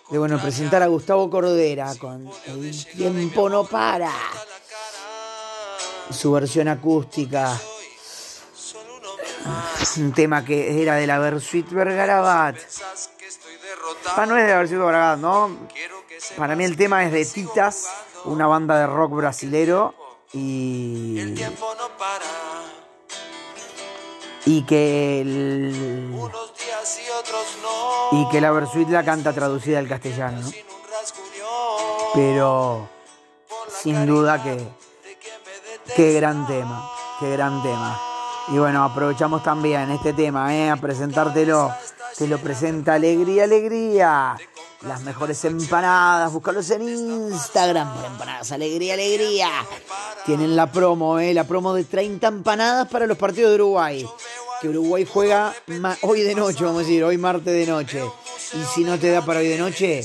de 0.09 0.17
bueno, 0.17 0.41
presentar 0.41 0.81
a 0.81 0.87
Gustavo 0.87 1.29
Cordera 1.29 1.93
con 1.95 2.29
El 2.45 2.85
tiempo 2.85 3.49
no 3.49 3.65
para. 3.65 4.11
Su 6.11 6.31
versión 6.31 6.67
acústica. 6.67 7.59
Un 9.97 10.13
tema 10.13 10.45
que 10.45 10.81
era 10.81 10.95
de 10.95 11.07
la 11.07 11.19
Versuit 11.19 11.69
Vergarabat. 11.69 12.55
Ah, 14.15 14.25
no 14.25 14.37
es 14.37 14.43
de 14.43 14.49
la 14.49 14.57
Versuit 14.59 14.79
Vergarabat, 14.79 15.19
¿no? 15.19 15.57
Para 16.37 16.55
mí 16.55 16.63
el 16.63 16.77
tema 16.77 17.03
es 17.05 17.11
de 17.11 17.25
Titas, 17.25 17.87
una 18.25 18.47
banda 18.47 18.79
de 18.79 18.87
rock 18.87 19.13
brasilero. 19.13 19.95
Y, 20.31 21.35
y 24.45 24.65
que 24.65 25.21
el, 25.21 26.13
y 28.11 28.29
que 28.29 28.41
la 28.41 28.51
Versuit 28.51 28.89
la 28.89 29.03
canta 29.03 29.33
traducida 29.33 29.79
al 29.79 29.87
castellano. 29.87 30.41
Pero 32.13 32.89
sin 33.81 34.05
duda 34.05 34.43
que 34.43 34.67
qué 35.95 36.13
gran 36.13 36.45
tema, 36.45 36.91
qué 37.19 37.31
gran 37.31 37.63
tema. 37.63 38.08
Y 38.51 38.57
bueno, 38.57 38.83
aprovechamos 38.83 39.43
también 39.43 39.91
este 39.91 40.13
tema, 40.13 40.55
¿eh? 40.55 40.69
a 40.69 40.77
presentártelo. 40.77 41.71
Te 42.17 42.27
lo 42.27 42.39
presenta 42.39 42.95
Alegría, 42.95 43.43
Alegría. 43.43 44.35
Las 44.81 45.01
mejores 45.01 45.43
empanadas, 45.45 46.33
búscalos 46.33 46.69
en 46.71 46.81
Instagram 46.89 47.89
empanadas, 48.05 48.51
Alegría, 48.51 48.95
Alegría. 48.95 49.49
Tienen 50.25 50.55
la 50.55 50.71
promo, 50.71 51.19
¿eh? 51.19 51.33
la 51.33 51.43
promo 51.43 51.73
de 51.73 51.83
30 51.83 52.27
empanadas 52.27 52.87
para 52.87 53.05
los 53.05 53.17
partidos 53.17 53.51
de 53.51 53.55
Uruguay. 53.55 54.07
Que 54.61 54.69
Uruguay 54.69 55.07
juega 55.09 55.53
hoy 56.01 56.21
de 56.21 56.33
noche, 56.33 56.63
vamos 56.63 56.79
a 56.79 56.85
decir, 56.85 57.03
hoy 57.03 57.17
martes 57.17 57.53
de 57.53 57.67
noche. 57.67 58.03
Y 58.53 58.63
si 58.73 58.83
no 58.83 58.97
te 58.97 59.11
da 59.11 59.23
para 59.23 59.41
hoy 59.41 59.47
de 59.47 59.57
noche, 59.57 60.03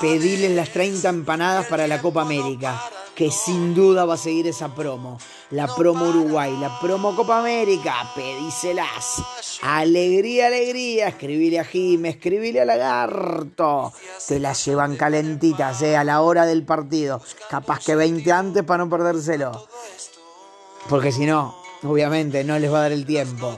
Pediles 0.00 0.50
las 0.50 0.70
30 0.70 1.08
empanadas 1.08 1.66
para 1.66 1.86
la 1.86 2.02
Copa 2.02 2.22
América, 2.22 2.82
que 3.14 3.30
sin 3.30 3.74
duda 3.74 4.04
va 4.04 4.14
a 4.14 4.18
seguir 4.18 4.46
esa 4.46 4.74
promo. 4.74 5.18
La 5.50 5.72
promo 5.74 6.08
Uruguay, 6.08 6.56
la 6.58 6.80
promo 6.80 7.14
Copa 7.14 7.38
América, 7.38 8.10
pedíselas. 8.14 9.22
Alegría, 9.62 10.48
alegría, 10.48 11.08
escribile 11.08 11.60
a 11.60 11.64
Jim, 11.64 12.04
escribile 12.06 12.60
a 12.60 12.64
Lagarto. 12.64 13.92
Te 14.26 14.40
las 14.40 14.64
llevan 14.64 14.96
calentitas, 14.96 15.82
eh, 15.82 15.96
a 15.96 16.04
la 16.04 16.22
hora 16.22 16.46
del 16.46 16.64
partido. 16.64 17.22
Capaz 17.48 17.84
que 17.84 17.94
20 17.94 18.32
antes 18.32 18.64
para 18.64 18.84
no 18.84 18.90
perdérselo. 18.90 19.68
Porque 20.88 21.12
si 21.12 21.24
no, 21.24 21.56
obviamente 21.84 22.42
no 22.44 22.58
les 22.58 22.72
va 22.72 22.78
a 22.78 22.82
dar 22.82 22.92
el 22.92 23.06
tiempo. 23.06 23.56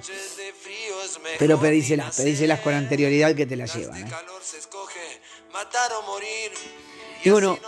Pero 1.39 1.59
pedíselas, 1.59 2.17
pedíselas 2.17 2.61
con 2.61 2.75
anterioridad 2.75 3.35
que 3.35 3.47
te 3.47 3.57
las 3.57 3.75
llevan. 3.75 4.03
Eh. 4.03 4.11
morir. 6.07 6.53
Y 7.25 7.31
bueno. 7.31 7.59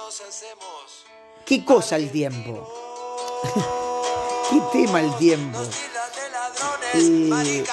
¿Qué 1.48 1.64
cosa 1.64 1.96
el 1.96 2.10
tiempo? 2.10 2.68
¿Qué 4.50 4.60
tema 4.70 5.00
el 5.00 5.16
tiempo? 5.16 5.58
Eh, 6.92 7.64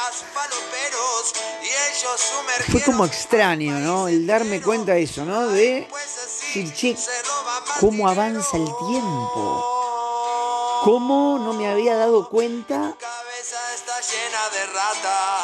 Fue 2.71 2.81
como 2.83 3.03
extraño, 3.03 3.77
¿no? 3.79 4.07
El 4.07 4.25
darme 4.25 4.61
cuenta 4.61 4.93
de 4.93 5.03
eso, 5.03 5.25
¿no? 5.25 5.47
De 5.47 5.89
decir, 6.53 6.73
che, 6.73 6.95
cómo 7.81 8.07
avanza 8.07 8.55
el 8.55 8.63
tiempo. 8.87 9.65
¿Cómo 10.85 11.37
no 11.37 11.51
me 11.51 11.67
había 11.69 11.97
dado 11.97 12.29
cuenta 12.29 12.95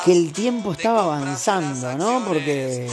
que 0.06 0.12
el 0.14 0.32
tiempo 0.32 0.72
estaba 0.72 1.04
avanzando, 1.04 1.98
¿no? 1.98 2.24
Porque 2.26 2.90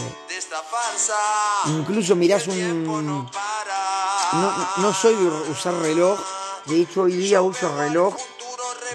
incluso 1.67 2.17
mirás 2.17 2.49
un... 2.49 3.29
no. 4.39 4.83
No, 4.83 4.95
soy 4.95 5.15
de 5.15 5.27
usar 5.51 5.75
reloj, 5.75 6.19
de 6.67 6.83
hecho 6.83 7.03
hoy 7.03 7.13
día 7.13 7.43
uso 7.43 7.77
reloj 7.77 8.15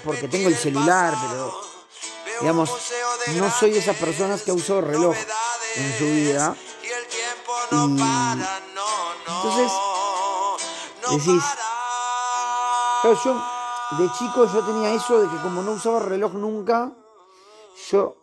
porque 0.04 0.28
tengo 0.28 0.48
el 0.48 0.56
celular, 0.56 1.14
pero 1.28 1.60
digamos, 2.40 2.70
no 3.36 3.50
soy 3.50 3.70
de 3.72 3.78
esas 3.78 3.96
personas 3.96 4.42
que 4.42 4.50
ha 4.50 4.54
usado 4.54 4.80
reloj 4.80 5.16
en 5.76 5.98
su 5.98 6.04
vida. 6.04 6.56
Y 7.70 7.76
entonces, 9.26 9.72
decís. 11.10 11.42
Claro, 13.02 13.18
yo 13.22 13.34
de 13.98 14.10
chico 14.18 14.50
yo 14.52 14.64
tenía 14.64 14.94
eso 14.94 15.20
de 15.20 15.28
que 15.28 15.42
como 15.42 15.62
no 15.62 15.72
usaba 15.72 16.00
reloj 16.00 16.32
nunca, 16.32 16.92
yo 17.90 18.16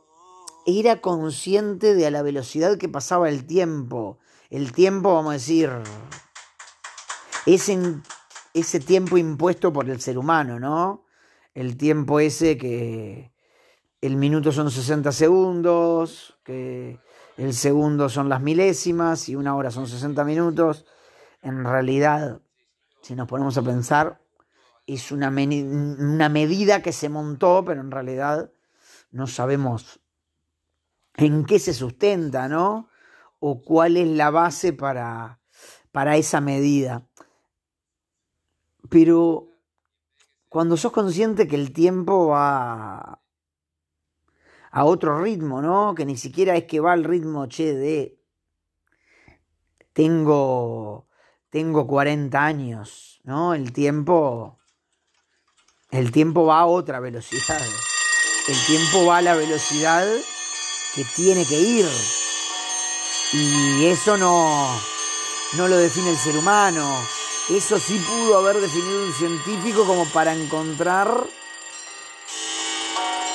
era 0.66 1.02
consciente 1.02 1.94
de 1.94 2.08
a 2.08 2.12
la 2.12 2.22
velocidad 2.22 2.78
que 2.78 2.90
pasaba 2.90 3.30
el 3.30 3.46
tiempo. 3.46 4.18
El 4.50 4.74
tiempo, 4.74 5.14
vamos 5.14 5.32
a 5.32 5.34
decir, 5.34 5.72
ese, 7.46 7.78
ese 8.54 8.80
tiempo 8.80 9.18
impuesto 9.18 9.72
por 9.74 9.90
el 9.90 10.00
ser 10.00 10.18
humano, 10.18 10.60
¿no? 10.60 11.06
El 11.54 11.78
tiempo 11.78 12.20
ese 12.20 12.58
que 12.58 13.32
el 14.02 14.16
minuto 14.16 14.52
son 14.52 14.72
60 14.72 15.12
segundos, 15.12 16.40
que 16.44 17.00
el 17.38 17.54
segundo 17.54 18.10
son 18.10 18.30
las 18.30 18.42
milésimas 18.42 19.30
y 19.30 19.36
una 19.36 19.56
hora 19.56 19.72
son 19.72 19.88
60 19.88 20.24
minutos. 20.24 20.86
En 21.42 21.64
realidad, 21.64 22.42
si 23.02 23.16
nos 23.16 23.28
ponemos 23.28 23.58
a 23.58 23.62
pensar, 23.62 24.22
es 24.88 25.12
una, 25.12 25.30
una 25.30 26.30
medida 26.30 26.82
que 26.82 26.92
se 26.92 27.10
montó, 27.10 27.64
pero 27.66 27.82
en 27.82 27.92
realidad 27.92 28.52
no 29.12 29.28
sabemos 29.28 30.00
en 31.16 31.46
qué 31.46 31.60
se 31.60 31.74
sustenta, 31.74 32.48
¿no? 32.48 32.90
O 33.40 33.62
cuál 33.62 33.98
es 33.98 34.08
la 34.08 34.30
base 34.30 34.74
para, 34.74 35.40
para 35.92 36.18
esa 36.18 36.42
medida. 36.42 37.08
Pero 38.92 39.48
cuando 40.50 40.76
sos 40.76 40.92
consciente 40.92 41.48
que 41.48 41.56
el 41.56 41.72
tiempo 41.72 42.28
va 42.28 43.22
a 44.70 44.84
otro 44.84 45.22
ritmo, 45.22 45.62
¿no? 45.62 45.96
Que 45.96 46.06
ni 46.06 46.18
siquiera 46.18 46.58
es 46.58 46.66
que 46.66 46.82
va 46.82 46.92
al 46.92 47.06
ritmo, 47.06 47.48
che, 47.48 47.74
de 47.74 48.20
tengo, 49.94 51.08
tengo 51.50 51.88
40 51.88 52.44
años, 52.44 53.22
¿no? 53.24 53.54
El 53.54 53.72
tiempo, 53.72 54.60
el 55.92 56.12
tiempo 56.12 56.46
va 56.46 56.60
a 56.60 56.66
otra 56.66 57.00
velocidad. 57.00 57.66
El 58.46 58.66
tiempo 58.66 59.06
va 59.06 59.20
a 59.20 59.22
la 59.22 59.36
velocidad 59.36 60.06
que 60.96 61.06
tiene 61.16 61.46
que 61.46 61.62
ir. 61.62 61.88
Y 63.32 63.86
eso 63.86 64.18
no, 64.18 64.68
no 65.54 65.70
lo 65.70 65.78
define 65.78 66.10
el 66.10 66.18
ser 66.18 66.36
humano. 66.36 67.21
Eso 67.52 67.78
sí 67.80 68.02
pudo 68.08 68.38
haber 68.38 68.62
definido 68.62 69.04
un 69.08 69.12
científico 69.12 69.84
como 69.86 70.06
para 70.06 70.34
encontrar 70.34 71.12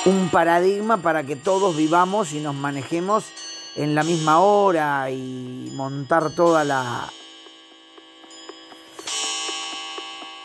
un 0.05 0.29
paradigma 0.29 0.97
para 0.97 1.23
que 1.23 1.35
todos 1.35 1.77
vivamos 1.77 2.33
y 2.33 2.39
nos 2.39 2.55
manejemos 2.55 3.25
en 3.75 3.93
la 3.93 4.01
misma 4.01 4.39
hora 4.39 5.11
y 5.11 5.71
montar 5.75 6.31
toda 6.31 6.63
la 6.63 7.07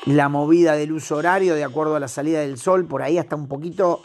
la 0.05 0.29
movida 0.29 0.75
del 0.75 0.93
uso 0.93 1.17
horario 1.17 1.55
de 1.55 1.65
acuerdo 1.65 1.97
a 1.97 2.01
la 2.01 2.09
salida 2.09 2.41
del 2.41 2.59
sol, 2.59 2.87
por 2.87 3.01
ahí 3.03 3.17
hasta 3.17 3.37
un 3.37 3.49
poquito 3.49 4.03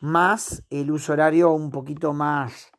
más 0.00 0.64
el 0.70 0.90
uso 0.90 1.12
horario 1.12 1.52
un 1.52 1.70
poquito 1.70 2.12
más 2.12 2.72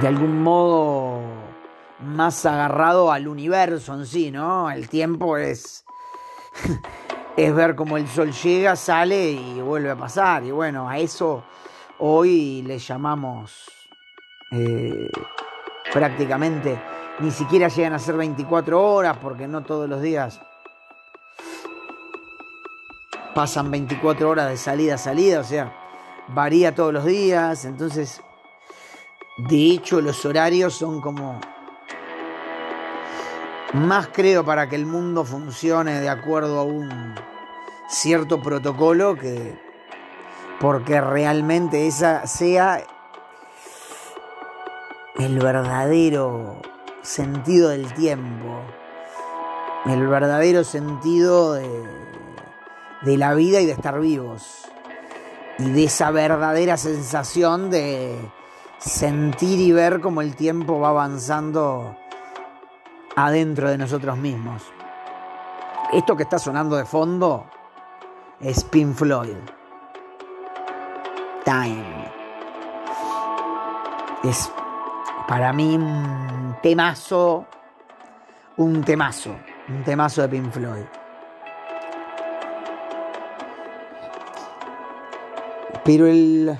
de 0.00 0.08
algún 0.08 0.42
modo 0.42 1.63
más 2.04 2.46
agarrado 2.46 3.10
al 3.10 3.28
universo 3.28 3.94
en 3.94 4.06
sí, 4.06 4.30
¿no? 4.30 4.70
El 4.70 4.88
tiempo 4.88 5.36
es 5.36 5.84
es 7.36 7.54
ver 7.54 7.74
cómo 7.74 7.96
el 7.96 8.06
sol 8.08 8.32
llega, 8.32 8.76
sale 8.76 9.32
y 9.32 9.60
vuelve 9.60 9.90
a 9.90 9.96
pasar. 9.96 10.44
Y 10.44 10.50
bueno, 10.50 10.88
a 10.88 10.98
eso 10.98 11.44
hoy 11.98 12.62
le 12.62 12.78
llamamos 12.78 13.70
eh, 14.52 15.10
prácticamente 15.92 16.80
ni 17.20 17.30
siquiera 17.30 17.68
llegan 17.68 17.92
a 17.92 17.98
ser 17.98 18.16
24 18.16 18.82
horas 18.82 19.18
porque 19.18 19.46
no 19.46 19.62
todos 19.62 19.88
los 19.88 20.02
días 20.02 20.40
pasan 23.34 23.70
24 23.70 24.28
horas 24.28 24.48
de 24.48 24.56
salida 24.56 24.94
a 24.94 24.98
salida, 24.98 25.40
o 25.40 25.44
sea, 25.44 25.72
varía 26.28 26.74
todos 26.74 26.92
los 26.92 27.04
días, 27.04 27.64
entonces, 27.64 28.22
de 29.48 29.70
hecho, 29.72 30.00
los 30.00 30.24
horarios 30.24 30.74
son 30.74 31.00
como 31.00 31.40
más 33.74 34.08
creo 34.12 34.44
para 34.44 34.68
que 34.68 34.76
el 34.76 34.86
mundo 34.86 35.24
funcione 35.24 36.00
de 36.00 36.08
acuerdo 36.08 36.60
a 36.60 36.62
un 36.62 37.14
cierto 37.88 38.40
protocolo 38.40 39.16
que 39.16 39.58
porque 40.60 41.00
realmente 41.00 41.88
esa 41.88 42.24
sea 42.28 42.84
el 45.16 45.38
verdadero 45.40 46.62
sentido 47.02 47.70
del 47.70 47.92
tiempo, 47.94 48.62
el 49.86 50.06
verdadero 50.06 50.62
sentido 50.62 51.54
de, 51.54 51.68
de 53.02 53.16
la 53.16 53.34
vida 53.34 53.60
y 53.60 53.66
de 53.66 53.72
estar 53.72 54.00
vivos, 54.00 54.66
y 55.58 55.70
de 55.70 55.84
esa 55.84 56.12
verdadera 56.12 56.76
sensación 56.76 57.70
de 57.70 58.16
sentir 58.78 59.60
y 59.60 59.72
ver 59.72 60.00
cómo 60.00 60.20
el 60.20 60.36
tiempo 60.36 60.78
va 60.78 60.90
avanzando 60.90 61.96
adentro 63.16 63.70
de 63.70 63.78
nosotros 63.78 64.16
mismos. 64.16 64.62
Esto 65.92 66.16
que 66.16 66.24
está 66.24 66.38
sonando 66.38 66.76
de 66.76 66.84
fondo 66.84 67.46
es 68.40 68.64
Pink 68.64 68.94
Floyd. 68.94 69.36
Time. 71.44 72.10
Es 74.24 74.50
para 75.28 75.52
mí 75.52 75.76
un 75.76 76.56
temazo, 76.62 77.46
un 78.56 78.82
temazo, 78.82 79.36
un 79.68 79.84
temazo 79.84 80.22
de 80.22 80.28
Pink 80.28 80.50
Floyd. 80.50 80.84
Pero 85.84 86.06
el, 86.06 86.58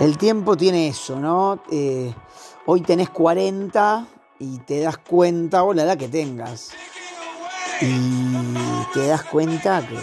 el 0.00 0.18
tiempo 0.18 0.54
tiene 0.54 0.88
eso, 0.88 1.18
¿no? 1.18 1.62
Eh, 1.70 2.14
hoy 2.66 2.82
tenés 2.82 3.08
40 3.08 4.06
y 4.38 4.58
te 4.58 4.80
das 4.80 4.98
cuenta, 4.98 5.62
o 5.64 5.74
la 5.74 5.82
edad 5.82 5.98
que 5.98 6.08
tengas, 6.08 6.70
y 7.80 8.92
te 8.94 9.06
das 9.06 9.24
cuenta 9.24 9.86
que, 9.86 9.98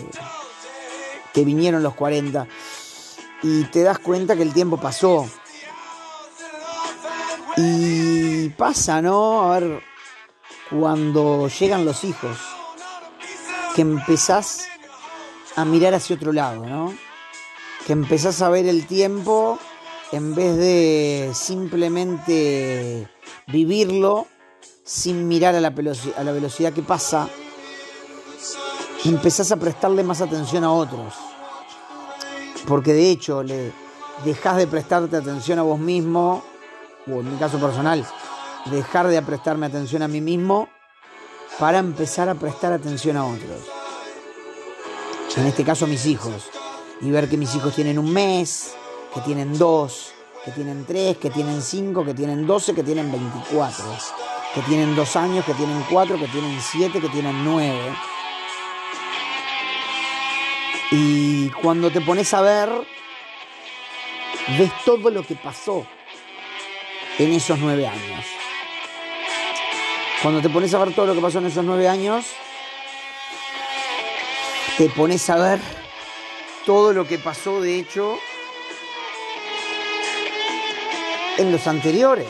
que 1.33 1.43
vinieron 1.43 1.83
los 1.83 1.93
40 1.95 2.47
y 3.43 3.63
te 3.65 3.83
das 3.83 3.99
cuenta 3.99 4.35
que 4.35 4.41
el 4.41 4.53
tiempo 4.53 4.77
pasó. 4.77 5.29
Y 7.57 8.49
pasa, 8.49 9.01
¿no? 9.01 9.43
A 9.43 9.59
ver, 9.59 9.83
cuando 10.69 11.47
llegan 11.47 11.85
los 11.85 12.03
hijos, 12.03 12.37
que 13.75 13.81
empezás 13.81 14.65
a 15.55 15.63
mirar 15.63 15.93
hacia 15.93 16.15
otro 16.15 16.33
lado, 16.33 16.65
¿no? 16.65 16.93
Que 17.85 17.93
empezás 17.93 18.41
a 18.41 18.49
ver 18.49 18.65
el 18.65 18.87
tiempo 18.87 19.59
en 20.11 20.35
vez 20.35 20.57
de 20.57 21.31
simplemente 21.33 23.07
vivirlo 23.47 24.27
sin 24.83 25.27
mirar 25.27 25.55
a 25.55 25.61
la, 25.61 25.69
a 25.69 26.23
velocidad 26.31 26.73
que 26.73 26.83
pasa, 26.83 27.27
empezás 29.03 29.51
a 29.51 29.57
prestarle 29.57 30.03
más 30.03 30.21
atención 30.21 30.63
a 30.63 30.71
otros. 30.71 31.13
Porque 32.67 32.93
de 32.93 33.09
hecho 33.09 33.43
le 33.43 33.71
dejas 34.23 34.57
de 34.57 34.67
prestarte 34.67 35.17
atención 35.17 35.59
a 35.59 35.63
vos 35.63 35.79
mismo, 35.79 36.43
o 37.07 37.19
en 37.19 37.31
mi 37.31 37.37
caso 37.37 37.59
personal, 37.59 38.05
dejar 38.71 39.07
de 39.07 39.21
prestarme 39.21 39.65
atención 39.65 40.01
a 40.01 40.07
mí 40.07 40.21
mismo 40.21 40.69
para 41.59 41.79
empezar 41.79 42.29
a 42.29 42.35
prestar 42.35 42.73
atención 42.73 43.17
a 43.17 43.25
otros. 43.25 43.61
En 45.37 45.45
este 45.45 45.63
caso 45.63 45.85
mis 45.85 46.05
hijos. 46.05 46.49
Y 47.01 47.11
ver 47.11 47.29
que 47.29 47.37
mis 47.37 47.53
hijos 47.55 47.75
tienen 47.75 47.99
un 47.99 48.11
mes, 48.11 48.73
que 49.15 49.21
tienen 49.21 49.57
dos, 49.57 50.11
que 50.43 50.51
tienen 50.51 50.85
tres, 50.85 51.17
que 51.17 51.29
tienen 51.29 51.61
cinco, 51.61 52.03
que 52.03 52.13
tienen 52.13 52.45
doce, 52.45 52.75
que 52.75 52.83
tienen 52.83 53.09
veinticuatro, 53.09 53.85
que 54.53 54.61
tienen 54.63 54.93
dos 54.93 55.15
años, 55.15 55.45
que 55.45 55.53
tienen 55.53 55.83
cuatro, 55.89 56.19
que 56.19 56.27
tienen 56.27 56.61
siete, 56.61 56.99
que 56.99 57.07
tienen 57.07 57.43
nueve. 57.45 57.95
Y 60.91 61.49
cuando 61.61 61.89
te 61.89 62.01
pones 62.01 62.33
a 62.33 62.41
ver, 62.41 62.69
ves 64.59 64.71
todo 64.83 65.09
lo 65.09 65.23
que 65.25 65.35
pasó 65.35 65.87
en 67.17 67.31
esos 67.31 67.57
nueve 67.57 67.87
años. 67.87 68.25
Cuando 70.21 70.41
te 70.41 70.49
pones 70.49 70.73
a 70.73 70.79
ver 70.79 70.93
todo 70.93 71.05
lo 71.05 71.15
que 71.15 71.21
pasó 71.21 71.39
en 71.39 71.45
esos 71.45 71.63
nueve 71.63 71.87
años, 71.87 72.25
te 74.77 74.89
pones 74.89 75.29
a 75.29 75.37
ver 75.37 75.59
todo 76.65 76.91
lo 76.93 77.07
que 77.07 77.17
pasó, 77.17 77.61
de 77.61 77.79
hecho, 77.79 78.19
en 81.37 81.51
los 81.51 81.67
anteriores. 81.67 82.27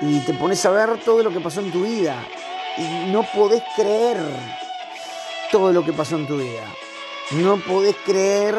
Y 0.00 0.20
te 0.20 0.34
pones 0.34 0.64
a 0.64 0.70
ver 0.70 0.98
todo 1.04 1.22
lo 1.22 1.30
que 1.30 1.40
pasó 1.40 1.60
en 1.60 1.72
tu 1.72 1.82
vida. 1.82 2.16
Y 2.76 3.10
no 3.10 3.24
podés 3.34 3.62
creer 3.74 4.18
todo 5.50 5.72
lo 5.72 5.84
que 5.84 5.92
pasó 5.92 6.16
en 6.16 6.26
tu 6.26 6.36
vida. 6.36 6.64
No 7.32 7.56
podés 7.56 7.96
creer 8.04 8.56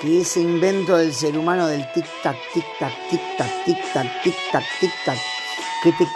que 0.00 0.20
ese 0.20 0.40
invento 0.40 0.96
del 0.96 1.14
ser 1.14 1.38
humano 1.38 1.66
del 1.66 1.86
tic-tac, 1.92 2.36
tic-tac, 2.52 2.92
tic-tac, 3.08 3.64
tic-tac, 3.64 4.22
tic-tac, 4.22 4.64
tic-tac, 4.80 5.18
que 5.82 5.92
te 5.92 6.06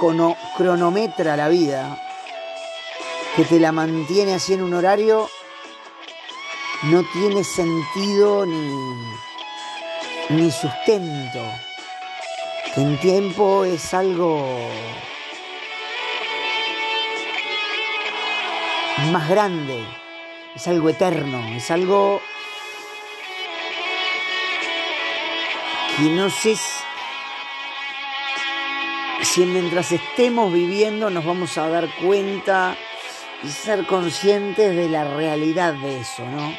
cronometra 0.56 1.36
la 1.36 1.48
vida, 1.48 2.02
que 3.36 3.44
te 3.44 3.60
la 3.60 3.72
mantiene 3.72 4.34
así 4.34 4.54
en 4.54 4.62
un 4.62 4.74
horario, 4.74 5.30
no 6.84 7.04
tiene 7.12 7.44
sentido 7.44 8.44
ni, 8.44 8.74
ni 10.30 10.50
sustento. 10.50 11.67
En 12.78 12.96
tiempo 12.98 13.64
es 13.64 13.92
algo 13.92 14.56
más 19.10 19.28
grande, 19.28 19.84
es 20.54 20.68
algo 20.68 20.88
eterno, 20.88 21.44
es 21.56 21.72
algo 21.72 22.22
que 25.96 26.04
no 26.04 26.30
sé 26.30 26.56
si 29.22 29.40
mientras 29.40 29.90
estemos 29.90 30.52
viviendo 30.52 31.10
nos 31.10 31.24
vamos 31.24 31.58
a 31.58 31.68
dar 31.68 31.88
cuenta 32.00 32.76
y 33.42 33.48
ser 33.48 33.86
conscientes 33.86 34.76
de 34.76 34.88
la 34.88 35.02
realidad 35.16 35.74
de 35.74 35.98
eso, 35.98 36.24
¿no? 36.24 36.54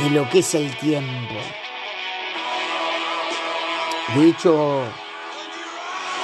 De 0.00 0.10
lo 0.10 0.30
que 0.30 0.38
es 0.38 0.54
el 0.54 0.76
tiempo. 0.76 1.63
De 4.12 4.28
hecho, 4.28 4.84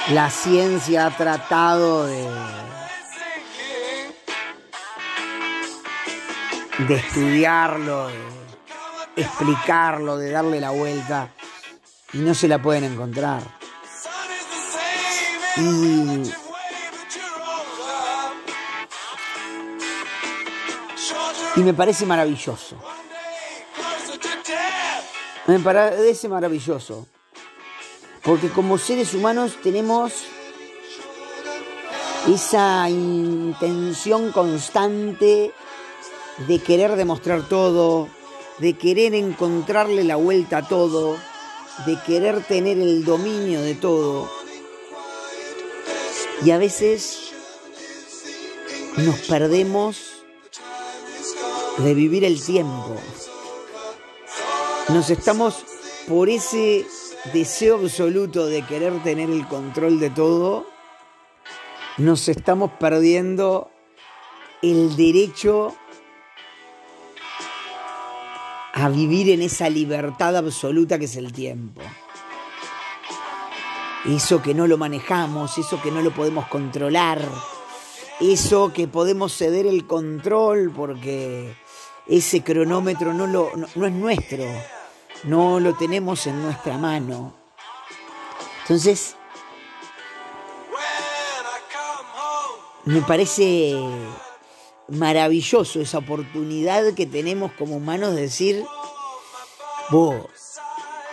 la 0.09 0.29
ciencia 0.29 1.07
ha 1.07 1.17
tratado 1.17 2.05
de, 2.05 2.27
de 6.87 6.95
estudiarlo, 6.95 8.07
de 9.15 9.21
explicarlo, 9.21 10.17
de 10.17 10.31
darle 10.31 10.59
la 10.59 10.69
vuelta 10.69 11.29
y 12.13 12.19
no 12.19 12.33
se 12.33 12.47
la 12.47 12.61
pueden 12.61 12.83
encontrar. 12.83 13.41
Y 15.57 16.31
Y 21.55 21.61
me 21.61 21.73
parece 21.73 22.05
maravilloso. 22.05 22.77
Me 25.47 25.59
parece 25.59 26.29
maravilloso. 26.29 27.07
Porque 28.23 28.49
como 28.49 28.77
seres 28.77 29.13
humanos 29.13 29.57
tenemos 29.63 30.13
esa 32.27 32.87
intención 32.89 34.31
constante 34.31 35.51
de 36.47 36.59
querer 36.59 36.95
demostrar 36.95 37.47
todo, 37.47 38.09
de 38.59 38.73
querer 38.77 39.15
encontrarle 39.15 40.03
la 40.03 40.17
vuelta 40.17 40.57
a 40.57 40.67
todo, 40.67 41.17
de 41.85 41.99
querer 42.05 42.43
tener 42.43 42.77
el 42.77 43.03
dominio 43.05 43.61
de 43.61 43.75
todo. 43.75 44.29
Y 46.45 46.51
a 46.51 46.57
veces 46.57 47.31
nos 48.97 49.19
perdemos 49.21 50.23
de 51.79 51.93
vivir 51.95 52.23
el 52.23 52.43
tiempo. 52.43 52.95
Nos 54.89 55.09
estamos 55.09 55.63
por 56.07 56.29
ese 56.29 56.85
deseo 57.33 57.75
absoluto 57.75 58.47
de 58.47 58.63
querer 58.63 59.01
tener 59.03 59.29
el 59.29 59.47
control 59.47 59.99
de 59.99 60.09
todo, 60.09 60.65
nos 61.97 62.27
estamos 62.29 62.71
perdiendo 62.79 63.69
el 64.61 64.95
derecho 64.95 65.75
a 68.73 68.89
vivir 68.89 69.29
en 69.29 69.41
esa 69.41 69.69
libertad 69.69 70.35
absoluta 70.37 70.97
que 70.97 71.05
es 71.05 71.15
el 71.15 71.31
tiempo. 71.33 71.81
eso 74.05 74.41
que 74.41 74.55
no 74.55 74.65
lo 74.65 74.77
manejamos, 74.77 75.57
eso 75.57 75.79
que 75.81 75.91
no 75.91 76.01
lo 76.01 76.11
podemos 76.11 76.47
controlar, 76.47 77.21
eso 78.19 78.73
que 78.73 78.87
podemos 78.87 79.35
ceder 79.35 79.67
el 79.67 79.85
control 79.85 80.71
porque 80.75 81.53
ese 82.07 82.41
cronómetro 82.41 83.13
no, 83.13 83.27
lo, 83.27 83.51
no, 83.55 83.85
es 83.85 83.93
nuestro, 83.93 84.43
no 85.23 85.59
lo 85.59 85.73
tenemos 85.75 86.25
en 86.27 86.41
nuestra 86.41 86.77
mano. 86.77 87.33
Entonces, 88.61 89.15
me 92.85 93.01
parece 93.01 93.75
maravilloso 94.87 95.79
esa 95.79 95.99
oportunidad 95.99 96.93
que 96.93 97.05
tenemos 97.05 97.51
como 97.53 97.77
humanos 97.77 98.15
de 98.15 98.21
decir, 98.21 98.65
vos, 99.89 100.25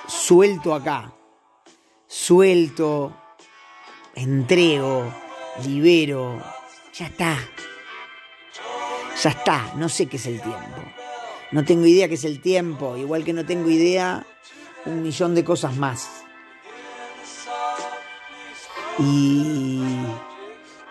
suelto 0.07 0.75
acá, 0.75 1.13
suelto, 2.07 3.13
entrego, 4.15 5.13
libero, 5.65 6.43
ya 6.93 7.07
está, 7.07 7.39
ya 9.23 9.31
está, 9.31 9.73
no 9.77 9.89
sé 9.89 10.07
qué 10.07 10.17
es 10.17 10.27
el 10.27 10.41
tiempo, 10.41 10.83
no 11.51 11.65
tengo 11.65 11.87
idea 11.87 12.09
qué 12.09 12.15
es 12.15 12.25
el 12.25 12.41
tiempo, 12.41 12.97
igual 12.97 13.25
que 13.25 13.33
no 13.33 13.47
tengo 13.47 13.71
idea 13.71 14.27
un 14.85 15.03
millón 15.03 15.35
de 15.35 15.45
cosas 15.45 15.77
más. 15.77 16.25
Y 18.99 19.83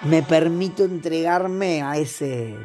me 0.04 0.24
permito 0.24 0.86
entregarme 0.86 1.82
a 1.82 1.98
ese 1.98 2.56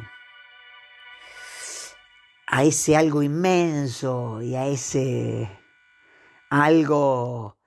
a 2.47 2.63
ese 2.63 2.95
algo 2.95 3.23
inmenso 3.23 4.41
y 4.41 4.55
a 4.55 4.67
ese 4.67 5.49
algo 6.49 7.57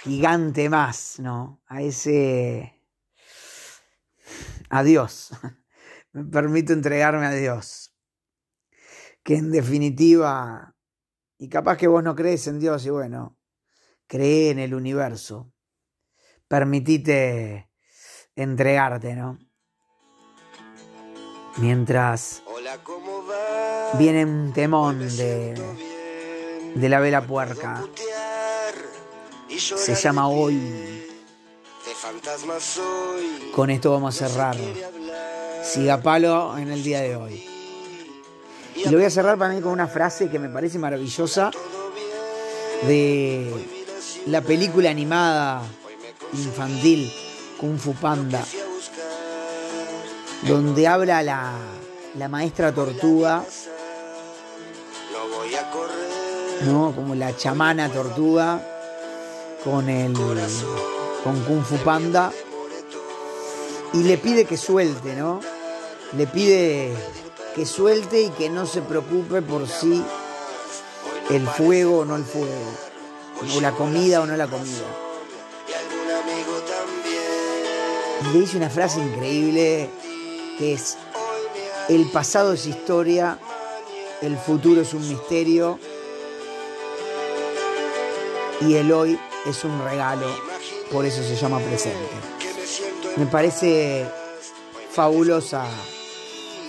gigante 0.00 0.68
más, 0.68 1.18
¿no? 1.18 1.60
A 1.66 1.82
ese 1.82 2.80
a 4.70 4.82
Dios. 4.82 5.30
Me 6.12 6.24
permito 6.24 6.72
entregarme 6.72 7.26
a 7.26 7.32
Dios. 7.32 7.87
Que 9.22 9.36
en 9.36 9.50
definitiva, 9.50 10.74
y 11.38 11.48
capaz 11.48 11.76
que 11.76 11.86
vos 11.86 12.02
no 12.02 12.14
crees 12.14 12.46
en 12.46 12.58
Dios, 12.58 12.86
y 12.86 12.90
bueno, 12.90 13.36
cree 14.06 14.50
en 14.50 14.58
el 14.58 14.74
universo. 14.74 15.52
Permitite 16.48 17.70
entregarte, 18.34 19.14
¿no? 19.14 19.38
Mientras 21.58 22.42
viene 23.98 24.24
un 24.24 24.52
temón 24.52 25.00
de, 25.00 25.54
de 26.74 26.88
la 26.88 27.00
vela 27.00 27.26
puerca. 27.26 27.84
Se 29.58 29.94
llama 29.94 30.28
Hoy. 30.28 31.06
Con 33.54 33.70
esto 33.70 33.90
vamos 33.90 34.20
a 34.22 34.28
cerrar. 34.28 34.56
Siga 35.64 36.00
palo 36.00 36.56
en 36.56 36.70
el 36.70 36.82
día 36.82 37.00
de 37.00 37.16
hoy. 37.16 37.57
Y 38.78 38.88
lo 38.88 38.98
voy 38.98 39.04
a 39.04 39.10
cerrar 39.10 39.36
para 39.36 39.52
mí 39.52 39.60
con 39.60 39.72
una 39.72 39.88
frase 39.88 40.28
que 40.28 40.38
me 40.38 40.48
parece 40.48 40.78
maravillosa 40.78 41.50
de 42.86 43.52
la 44.26 44.40
película 44.40 44.90
animada 44.90 45.62
infantil 46.32 47.12
Kung 47.58 47.76
Fu 47.76 47.92
Panda, 47.94 48.44
donde 50.42 50.86
habla 50.86 51.22
la, 51.24 51.54
la 52.16 52.28
maestra 52.28 52.72
tortuga, 52.72 53.44
¿no? 56.66 56.92
Como 56.94 57.16
la 57.16 57.36
chamana 57.36 57.88
tortuga 57.88 58.60
con 59.64 59.88
el 59.88 60.12
con 60.14 61.40
Kung 61.44 61.64
Fu 61.64 61.76
Panda 61.78 62.30
y 63.92 64.04
le 64.04 64.18
pide 64.18 64.44
que 64.44 64.56
suelte, 64.56 65.16
¿no? 65.16 65.40
Le 66.16 66.26
pide 66.28 66.94
que 67.58 67.66
suelte 67.66 68.22
y 68.22 68.30
que 68.30 68.48
no 68.48 68.66
se 68.66 68.82
preocupe 68.82 69.42
por 69.42 69.66
si 69.66 70.00
el 71.28 71.44
fuego 71.48 71.98
o 71.98 72.04
no 72.04 72.14
el 72.14 72.22
fuego, 72.22 72.54
o 73.56 73.60
la 73.60 73.72
comida 73.72 74.20
o 74.20 74.26
no 74.26 74.36
la 74.36 74.46
comida. 74.46 74.86
le 78.32 78.40
dice 78.40 78.58
una 78.58 78.70
frase 78.70 79.00
increíble 79.00 79.90
que 80.56 80.74
es, 80.74 80.98
el 81.88 82.08
pasado 82.12 82.52
es 82.52 82.64
historia, 82.64 83.40
el 84.22 84.38
futuro 84.38 84.82
es 84.82 84.94
un 84.94 85.08
misterio 85.08 85.80
y 88.60 88.74
el 88.74 88.92
hoy 88.92 89.18
es 89.46 89.64
un 89.64 89.82
regalo, 89.82 90.28
por 90.92 91.04
eso 91.04 91.24
se 91.24 91.34
llama 91.34 91.58
presente. 91.58 92.08
Me 93.16 93.26
parece 93.26 94.06
fabulosa, 94.92 95.66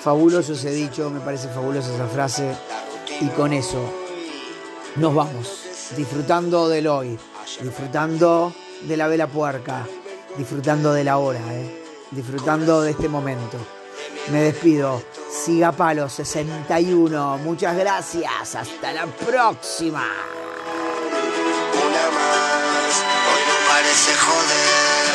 fabuloso 0.01 0.53
ese 0.53 0.71
dicho, 0.71 1.09
me 1.09 1.19
parece 1.19 1.47
fabulosa 1.49 1.93
esa 1.93 2.07
frase 2.07 2.55
y 3.21 3.27
con 3.29 3.53
eso 3.53 3.81
nos 4.95 5.13
vamos, 5.13 5.91
disfrutando 5.95 6.67
del 6.69 6.87
hoy, 6.87 7.17
disfrutando 7.61 8.53
de 8.83 8.97
la 8.97 9.07
vela 9.07 9.27
puerca 9.27 9.85
disfrutando 10.37 10.93
de 10.93 11.03
la 11.03 11.17
hora, 11.17 11.39
¿eh? 11.51 11.83
disfrutando 12.11 12.81
de 12.81 12.91
este 12.91 13.09
momento. 13.09 13.57
Me 14.31 14.41
despido. 14.41 15.01
Siga 15.29 15.71
Palo 15.71 16.09
61. 16.09 17.37
Muchas 17.39 17.75
gracias. 17.75 18.55
Hasta 18.55 18.93
la 18.93 19.05
próxima. 19.05 20.05
Una 21.73 22.11
más, 22.11 23.03
hoy 23.27 23.41
no 23.47 23.67
parece 23.67 24.13
joder. 24.15 25.08